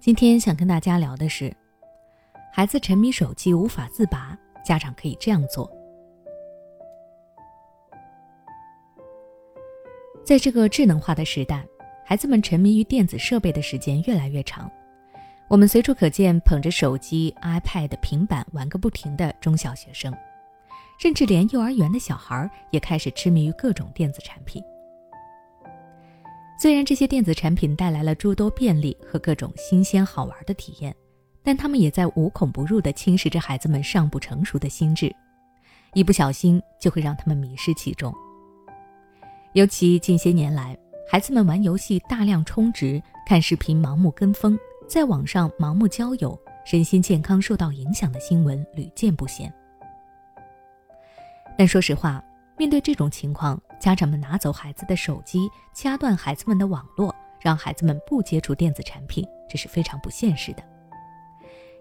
[0.00, 1.54] 今天想跟大家聊的是，
[2.52, 5.70] 孩子沉迷手机无法自拔，家长可以这样做。
[10.24, 11.66] 在这个智能化的时代，
[12.04, 14.70] 孩子们沉迷于电子设备的时间越来越长。
[15.48, 20.14] 我们随处可见捧着手机、iPad、平板玩个不停的中小学生，
[20.98, 24.62] 甚至连幼儿园的小孩也开始痴迷于各种电子产品。
[26.60, 30.94] 虽然这些电子产品带来了诸多便利和各种新鲜好玩的体验，
[31.42, 35.10] 但他们也在无孔不入地侵蚀着孩子们尚不成熟的心智，
[35.94, 38.14] 一不小心就会让他们迷失其中。
[39.54, 40.76] 尤其近些年来，
[41.10, 49.50] 孩子们玩游戏大量充值、看视频盲目跟风、在网上盲目交友、身心健康受到影响的新闻屡见不鲜。
[51.56, 52.22] 但说实话，
[52.58, 60.62] 面对这种情况，家长们拿走孩子的手机，掐断孩子们的网络，让孩子们不接触电子产品，这是非常不现实的。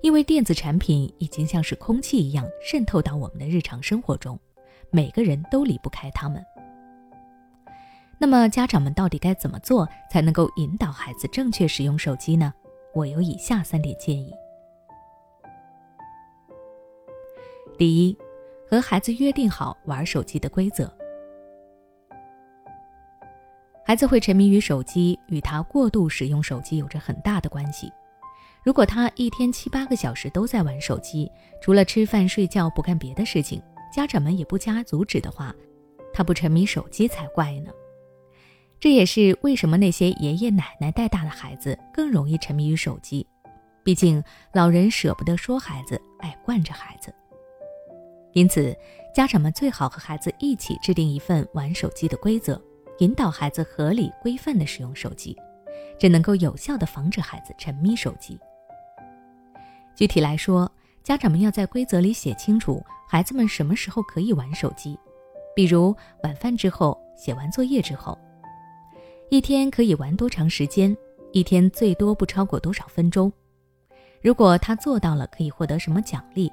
[0.00, 4.38] 因为电子产品已经像是空气一样渗透到我们的日常生活中，
[4.90, 6.40] 每个人都离不开它们。
[8.16, 12.54] 那么，家长们到底该怎么做才能够引导孩子正确使用手机呢？
[12.94, 14.32] 我有以下三点建议。
[17.76, 18.16] 第一，
[18.68, 20.92] 和孩子约定好玩手机的规则。
[23.88, 27.90] 孩子会沉迷于手机，与他过度使用手机有着很大的关系。
[28.62, 35.54] 如果他一天七八个小时都在玩手机，除了吃饭睡觉不干别的事情，家长们也不加阻止的话，
[36.12, 37.70] 他不沉迷手机才怪呢。
[38.78, 43.26] 这也是为什么那些爷爷奶奶带大的孩子更容易沉迷于手机。
[43.82, 44.22] 毕竟
[44.52, 47.10] 老人舍不得说孩子，爱惯着孩子。
[48.34, 48.76] 因此，
[49.14, 52.62] 家长们最好和孩子一起制定一份玩手机的规则。
[52.98, 55.36] 引导孩子合理规范的使用手机，
[55.98, 58.38] 这能够有效的防止孩子沉迷手机。
[59.94, 60.70] 具体来说，
[61.02, 64.98] 家长们要在规则里写清楚孩子们什么时候可以玩手机，
[65.54, 68.18] 比如晚饭之后、写完作业之后，
[69.30, 70.96] 一天可以玩多长时间，
[71.32, 73.32] 一天最多不超过多少分钟。
[74.20, 76.48] 如果他做到了，可以获得什么奖励；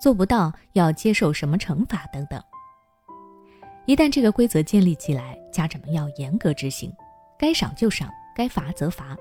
[0.00, 2.40] 做不到，要接受什么惩罚等等。
[3.86, 6.90] 一旦这个规则建立起来，家长们要严格执行，
[7.38, 9.14] 该赏就赏，该罚则罚，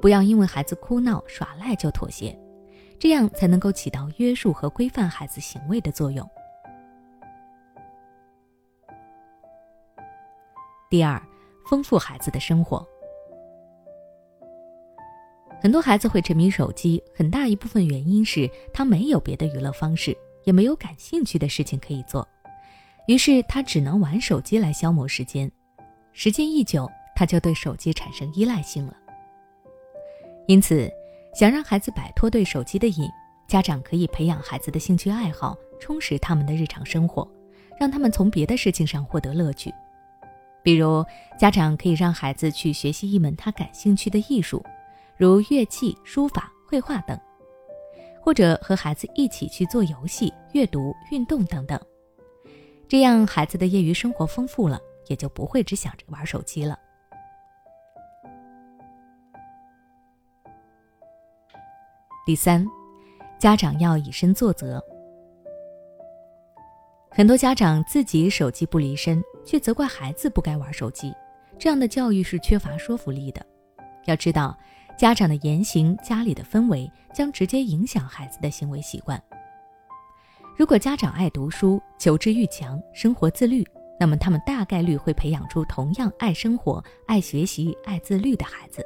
[0.00, 2.34] 不要因为孩子哭闹耍赖就妥协，
[2.98, 6.26] 这样才能够起到约束和规范孩子行为的作用。
[10.88, 11.22] 第二，
[11.68, 12.86] 丰富孩子的生活。
[15.60, 22.26] 很多孩子会沉迷手机，很大一部分原因是他没有别的娱乐方式，也没有感兴趣的事情可以做。
[23.08, 25.50] 于是他只能玩手机来消磨时间，
[26.12, 26.86] 时间一久，
[27.16, 28.94] 他就对手机产生依赖性了。
[30.46, 30.90] 因此，
[31.34, 33.08] 想让孩子摆脱对手机的瘾，
[33.46, 37.26] 家长可以培养孩子的兴趣爱好，充实他们的日常生活，
[37.80, 39.72] 让他们从别的事情上获得乐趣。
[40.62, 41.02] 比如，
[41.38, 44.62] 家长可以让孩子去学习一门他感兴趣的艺术，
[45.16, 47.18] 如乐器、书法、绘画等，
[48.20, 51.80] 或者和孩子一起去做游戏、阅读、运动等等。
[52.88, 56.78] 这样，孩子的业余生活丰富了，也就不会只想着玩手机了。
[62.24, 62.66] 第三，
[63.38, 64.82] 家长要以身作则。
[67.10, 71.14] 很多家长自己手机不离身，却责怪孩子不该玩手机，
[71.58, 73.44] 这样的教育是缺乏说服力的。
[74.06, 74.56] 要知道，
[74.96, 79.22] 家长的言行、家里的氛围，将直接影响孩子的行为习惯。
[80.58, 83.64] 如果家长爱读书、求知欲强、生活自律，
[83.96, 88.84] 那么他们大概率会培养出同样爱生活、爱学习、爱自律的孩子。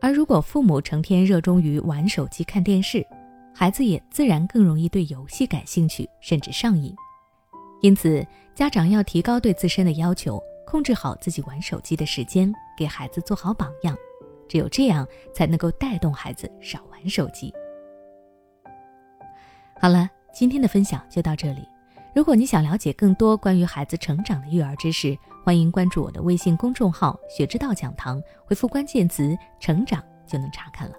[0.00, 3.04] 而如果父母成天热衷于玩手机、看电视，
[3.52, 6.94] 孩子也自然更容易对游戏感兴趣，甚至上瘾。
[7.82, 8.24] 因此，
[8.54, 13.96] 家长要提高对自身的要求，控制好自己玩手机的时间，给孩子做好榜样。
[14.48, 15.04] 只有这样，
[15.34, 17.52] 才能够带动孩子少玩手机。
[19.80, 20.08] 好了。
[20.38, 21.66] 今天的分享就到这里。
[22.14, 30.94] 如果你想了解更多关于孩子成长的育儿知识，欢迎关注我的微信公众号“学之道讲堂”，回复关键词“成长”就能查看了。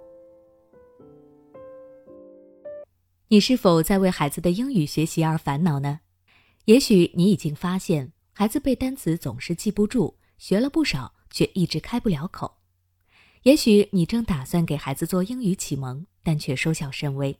[3.29, 6.01] 你是否在为孩子的英语学习而烦恼呢？
[6.65, 12.57] 也许你已经发现，孩子背单词总是记不住，学了不少却一直开不了口。
[13.43, 17.39] 也许你正打算给孩子做英语启蒙，但却收效甚微。